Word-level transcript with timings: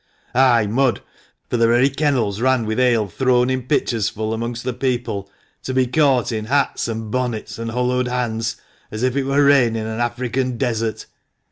Ay, 0.33 0.65
mud, 0.65 1.01
for 1.47 1.57
the 1.57 1.67
very 1.67 1.87
kennels 1.87 2.41
ran 2.41 2.65
with 2.65 2.79
ale 2.79 3.07
thrown 3.07 3.51
in 3.51 3.61
pitchers 3.61 4.09
full 4.09 4.33
amongst 4.33 4.63
the 4.63 4.73
people, 4.73 5.29
to 5.61 5.75
be 5.75 5.85
caught 5.85 6.31
in 6.31 6.45
hats, 6.45 6.87
and 6.87 7.11
bonnets, 7.11 7.59
and 7.59 7.69
hollowed 7.69 8.07
hands, 8.07 8.55
as 8.89 9.03
if 9.03 9.15
it 9.15 9.25
were 9.25 9.45
rain 9.45 9.75
in 9.75 9.85
an 9.85 9.99
African 9.99 10.57
desert. 10.57 11.05